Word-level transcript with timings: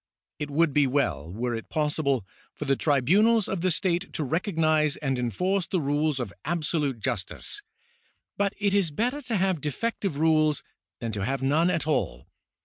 It 0.39 0.49
would 0.49 0.73
be 0.73 0.87
well, 0.87 1.31
were 1.31 1.53
it 1.53 1.69
possible, 1.69 2.25
for 2.55 2.65
the 2.65 2.75
tribunals 2.75 3.47
of 3.47 3.61
the 3.61 3.69
state 3.69 4.11
to 4.13 4.25
recog 4.25 4.57
nise 4.57 4.97
and 4.99 5.19
enforce 5.19 5.67
the 5.67 5.79
rules 5.79 6.19
of 6.19 6.33
absolute 6.43 6.99
justice; 6.99 7.61
but 8.35 8.55
it 8.57 8.73
is 8.73 8.89
better 8.89 9.21
to 9.21 9.35
have 9.35 9.61
defective 9.61 10.17
rules 10.17 10.63
than 11.01 11.11
to 11.11 11.23
have 11.23 11.43
none 11.43 11.69
at 11.69 11.85
all. 11.85 12.25